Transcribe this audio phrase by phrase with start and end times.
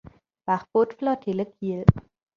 [0.47, 1.85] Wachboot-Flottille Kiel.